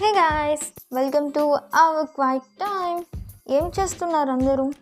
[0.00, 1.40] Hey guys welcome to
[1.74, 3.04] our quiet time
[3.48, 4.72] ఏం చేస్తున్నారు అందరూ?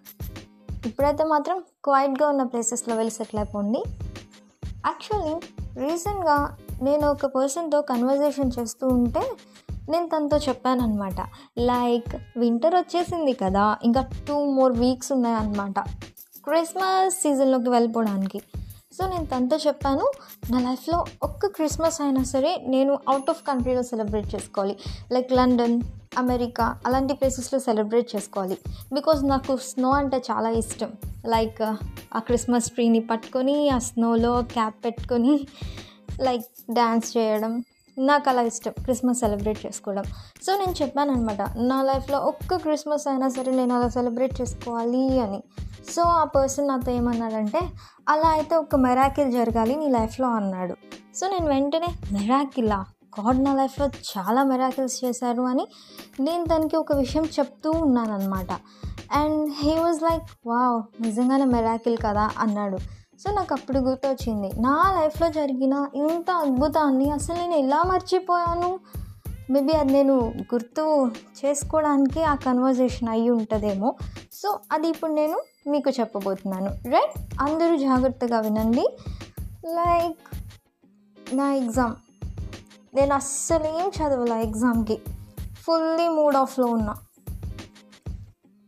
[0.87, 3.79] ఇప్పుడైతే మాత్రం క్వైట్గా ఉన్న ప్లేసెస్లో వెళ్ళి సెటిల్ అయిపోండి.
[4.87, 5.35] యాక్చువల్లీ
[5.81, 9.33] రీసెంట్గా నేను ఒక పర్సన్తో కన్వర్జేషన్ చేస్తూ ఉంటే
[9.91, 11.21] నేను తనతో చెప్పానమాట
[11.59, 15.81] లైక్ వింటర్ వచ్చేసింది కదా ఇంకా టూ మోర్ వీక్స్ ఉన్నాయన్నమాట.
[16.45, 18.43] క్రిస్మస్ సీజన్లోకి వెళ్ళిపోవడానికి.
[18.99, 20.05] సో నేను తనతో చెప్పాను
[20.53, 24.75] నా లైఫ్లో ఒక్క క్రిస్మస్ అయినా సరే నేను అవుట్ ఆఫ్ కంట్రీలో సెలబ్రేట్ చేసుకోవాలి.
[25.15, 25.77] లైక్ లండన్
[26.23, 28.57] అమెరికా అలాంటి ప్లేసెస్లో సెలబ్రేట్ చేసుకోవాలి.
[28.97, 30.91] బికాజ్ నాకు స్నో అంటే చాలా ఇష్టం.
[31.35, 31.75] లైక్ uh,
[32.17, 35.35] ఆ క్రిస్మస్ ట్రీని పట్టుకొని ఆ స్నోలో క్యాప్ పెట్టుకొని
[36.27, 36.47] లైక్
[36.79, 37.53] డ్యాన్స్ చేయడం
[37.97, 38.75] నాకు అలా ఇష్టం.
[38.87, 40.05] క్రిస్మస్ సెలబ్రేట్ చేసుకోవడం.
[40.45, 45.41] సో నేను చెప్పాను అనమాట నా లైఫ్లో ఒక్క క్రిస్మస్ అయినా సరే నేను అలా సెలబ్రేట్ చేసుకోవాలి అని.
[45.95, 47.61] సో ఆ పర్సన్ నాతో ఏమన్నాడంటే
[48.09, 50.75] అలా అయితే ఒక మెరాకిల్ జరగాలి నీ లైఫ్లో అన్నాడు.
[51.17, 52.79] సో నేను వెంటనే మెరాకిలా
[53.19, 55.65] గాడ్ నా లైఫ్లో చాలా మెరాకిల్స్ చేశారు అని
[56.21, 58.53] నేను తనకి ఒక విషయం చెప్తూ ఉన్నాను అనమాట
[59.13, 62.79] and he was like wow నిజంగానే మెరాకిల్ కదా అన్నాడు.
[63.23, 68.71] సో నాకు అప్పుడు గుర్తొచ్చింది నా లైఫ్లో జరిగిన ఇంత అద్భుతాన్ని అసలు నేను ఎలా మర్చిపోయాను?
[69.51, 70.15] మేబీ అది నేను
[70.55, 71.11] గుర్తు
[71.45, 73.95] చేసుకోవడానికి ఆ కన్వర్జేషన్ అయ్యి ఉంటుందేమో.
[74.33, 76.67] సో అది ఇప్పుడు నేను మీకు చెప్పబోతున్నాను.
[76.67, 78.87] రైట్ అందరూ జాగ్రత్తగా వినండి.
[79.67, 80.37] లైక్
[81.35, 81.95] నా ఎగ్జామ్
[82.95, 85.01] నేను అస్సలు ఏం చదవాల ఎగ్జామ్కి
[85.63, 86.95] ఫుల్లీ మూడ్ ఆఫ్లో ఉన్నా.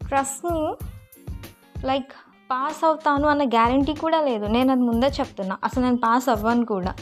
[0.09, 0.75] ట్రస్ట్ని
[1.87, 2.13] లైక్
[2.51, 4.47] పాస్ అవుతాను అన్న గ్యారంటీ కూడా లేదు.
[4.47, 5.59] నేను అది ముందే చెప్తున్నా.
[5.65, 6.95] అసలు నేను పాస్ అవ్వను కూడా.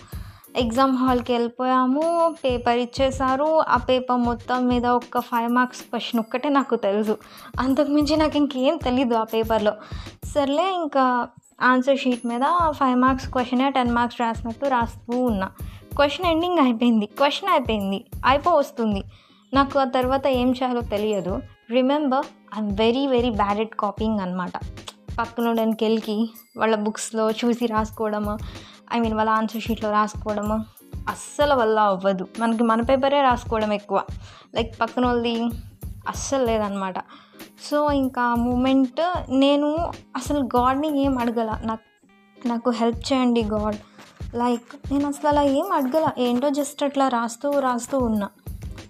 [0.57, 6.77] ఎగ్జామ్ హాల్కి వెళ్ళిపోయాము పేపర్ ఇచ్చేసారు ఆ పేపర్ మొత్తం మీద ఒక ఫైవ్ మార్క్స్ క్వశ్చన్ ఒక్కటే నాకు
[6.77, 7.19] తెలుసు.
[7.61, 9.73] అంతకుమించి నాకు ఇంకేం తెలీదు ఆ పేపర్లో.
[10.25, 11.29] సర్లే ఇంకా
[11.63, 15.51] ఆన్సర్ షీట్ మీద ఫైవ్ మార్క్స్ క్వశ్చనే టెన్ మార్క్స్ రాసినట్టు రాస్తూ ఉన్నా.
[15.97, 17.07] క్వశ్చన్ ఎండింగ్ అయిపోయింది.
[17.07, 18.05] క్వశ్చన్ అయిపోయింది.
[18.27, 19.03] అయిపో వస్తుంది.
[19.55, 21.41] నాకు ఆ తర్వాత ఏం చేయాలో తెలియదు.
[21.71, 22.27] Remember
[22.59, 24.53] I'm very very bad at copying అనమాట
[25.19, 28.39] పక్కనోడానికి వెళ్ళి వాళ్ళ బుక్స్లో చూసి రాసుకోవడము
[28.93, 30.65] ఐ మీన్ వాళ్ళ ఆన్సర్ షీట్లో రాసుకోవడము
[31.09, 32.29] అస్సలు వల్ల అవ్వదు.
[32.39, 34.03] మనకి మన పేపరే రాసుకోవడం ఎక్కువ.
[34.55, 35.43] లైక్ పక్కన వాళ్ళది
[36.09, 36.95] అస్సలు లేదనమాట.
[37.71, 39.01] సో ఇంకా మూమెంట్
[39.31, 39.67] నేను
[40.17, 41.59] అసలు గాడ్ని ఏం అడగల.
[41.65, 41.83] నాకు
[42.49, 43.77] నాకు హెల్ప్ చేయండి గాడ్.
[44.37, 46.11] లైక్ నేను అసలు అలా ఏం అడగల.
[46.19, 48.29] ఏంటో జస్ట్ అట్లా రాస్తూ రాస్తూ ఉన్నా.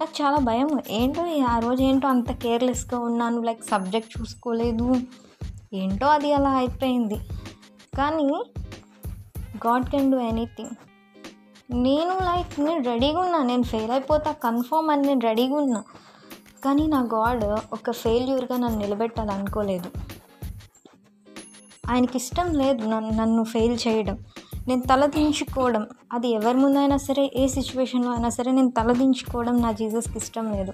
[0.01, 0.81] నాకు చాలా భయం.
[0.91, 3.43] ఏంటో ఆ రోజు ఏంటో అంత కేర్లెస్గా ఉన్నాను.
[3.43, 4.97] లైక్ సబ్జెక్ట్ చూసుకోలేదు.
[5.75, 7.17] ఏంటో అది అలా అయిపోయింది.
[7.99, 8.45] కానీ
[9.67, 10.75] గాడ్ కెన్ డూ ఎనీథింగ్.
[11.71, 15.81] నేను లైక్ నేను రెడీగా ఉన్నా నేను ఫెయిల్ అయిపోతా కన్ఫర్మ్ అని నేను రెడీగా ఉన్నా
[16.65, 19.89] కానీ నా గాడ్ ఒక ఫెయిల్యూర్గా నన్ను నిలబెట్టాలి అనుకోలేదు.
[21.91, 24.19] ఆయనకి ఇష్టం లేదు నన్ను నన్ను ఫెయిల్ చేయడం.
[24.69, 30.53] నేను తలదించుకోవడం అది ఎవరి ముందైనా సరే ఏ సిచ్యువేషన్లో అయినా సరే నేను తలదించుకోవడం నా జీసస్కి ఇష్టం
[30.53, 30.73] లేదు.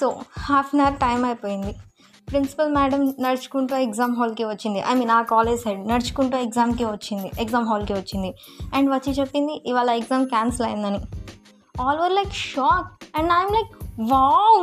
[0.00, 0.06] So
[0.38, 1.72] half an hour time అయిపోయింది.
[2.30, 4.80] ప్రిన్సిపల్ మేడం నడుచుకుంటూ ఎగ్జామ్ హాల్కి వచ్చింది.
[4.90, 7.30] ఐ మీన్ ఆ కాలేజ్ సైడ్ నడుచుకుంటూ ఎగ్జామ్కి వచ్చింది.
[7.38, 8.30] ఎగ్జామ్ హాల్కి వచ్చింది.
[8.74, 11.00] అండ్ వచ్చి చెప్పింది ఇవాళ ఎగ్జామ్ క్యాన్సిల్ అయిందని.
[11.80, 13.72] All over like shock and I'm like
[14.12, 14.60] wow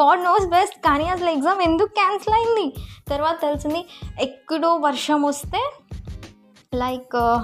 [0.00, 2.66] God knows best కానీ అసలు ఎగ్జామ్ ఎందుకు క్యాన్సిల్ అయింది?
[3.08, 3.84] తర్వాత తెలిసింది
[4.20, 5.62] ఎక్కడో వర్షం వస్తే
[6.74, 7.38] like uh,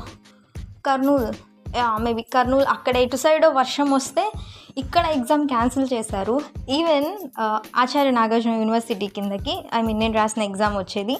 [0.87, 1.50] Kurnool.
[1.77, 4.33] Maybe Kurnool అక్కడ ఎటు సైడ్ వర్షం వస్తే
[4.79, 6.41] ఇక్కడ ఎగ్జామ్ క్యాన్సిల్ చేశారు.
[6.71, 7.09] ఈవెన్
[7.77, 11.17] ఆచార్య నాగార్జున యూనివర్సిటీ కిందకి ఐ మీన్ నేను రాసిన ఎగ్జామ్ వచ్చేది.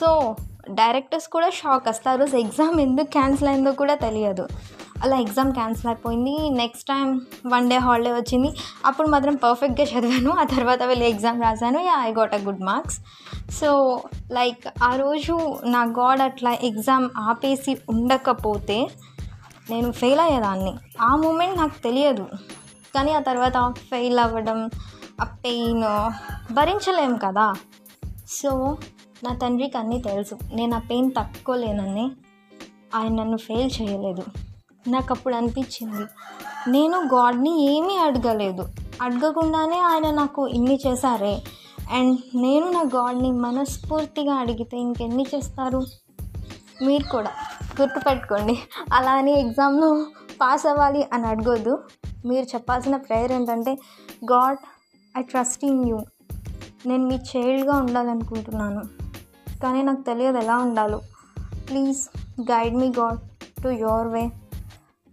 [0.00, 0.36] సో
[0.70, 2.36] డైరెక్టర్స్ కూడా షాక్ వస్తారు.
[2.36, 4.48] ఎగ్జామ్ ఎందుకు క్యాన్సిల్ అయిందో కూడా తెలియదు.
[5.04, 6.50] అలా ఎగ్జామ్ క్యాన్సిల్ అయిపోయింది.
[6.50, 8.50] Next time one day holiday వచ్చింది.
[8.86, 10.30] అప్పుడు మాత్రం పర్ఫెక్ట్గా చదివాను.
[10.30, 11.78] ఆ తర్వాత వెళ్ళి ఎగ్జామ్ రాశాను.
[11.78, 12.98] Yeah I got a good marks
[13.60, 14.00] so
[14.32, 18.86] like ఆ రోజు నా గాడ్ అట్లా ఎగ్జామ్ ఆపేసి ఉండకపోతే
[19.70, 20.74] నేను ఫెయిల్ అయ్యేదాన్ని.
[21.00, 22.26] ఆ మూమెంట్ నాకు తెలియదు.
[22.94, 24.70] కానీ ఆ తర్వాత ఫెయిల్ అవ్వడం
[25.20, 25.82] ఆ పెయిన్
[26.54, 27.54] భరించలేము కదా.
[28.28, 28.76] సో
[29.24, 30.34] నా తండ్రికి అన్నీ తెలుసు.
[30.54, 32.10] నేను ఆ పెయిన్ తట్టుకోలేనని
[32.94, 34.22] ఆయన నన్ను ఫెయిల్ చేయలేదు.
[34.88, 36.06] నాకు అప్పుడు అనిపించింది
[36.70, 38.68] నేను గాడ్ని ఏమీ అడగలేదు.
[39.02, 41.42] అడగకుండానే ఆయన నాకు ఇన్ని చేశారే.
[41.92, 45.82] అండ్ నేను నా గాడ్ని మనస్ఫూర్తిగా అడిగితే ఇంకెన్ని చేస్తారు?
[46.82, 47.30] మీరు కూడా.
[47.80, 48.58] గుర్తుపెట్టుకోండి
[48.92, 50.06] అలా అని ఎగ్జామ్లో
[50.40, 51.82] పాస్ అవ్వాలి అని అడగొద్దు.
[52.26, 53.78] మీరు చెప్పాల్సిన ప్రేయర్ ఏంటంటే
[54.24, 54.58] God
[55.18, 55.98] I trust in you.
[56.86, 58.82] నేను మీ చైల్డ్గా ఉండాలనుకుంటున్నాను.
[59.62, 61.00] కానీ నాకు తెలియదు ఎలా ఉండాలో.
[61.68, 62.08] Please
[62.40, 63.18] guide me God
[63.62, 64.30] to your way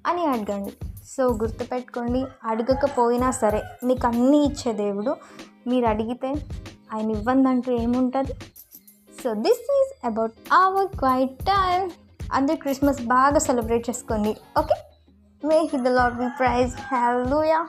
[0.08, 0.74] అని అడగండి.
[1.18, 5.16] సో గుర్తుపెట్టుకోండి అడగకపోయినా సరే మీకు అన్నీ ఇచ్చే దేవుడు.
[5.68, 6.34] మీరు అడిగితే
[6.94, 8.34] ఆయన ఇవ్వందంటూ ఏముంటుంది?
[9.24, 11.90] So this is about our quiet time
[12.32, 14.76] అందరు క్రిస్మస్ బాగా సెలబ్రేట్ చేసుకోండి okay
[15.43, 17.61] may hit the lord be praise hallelujah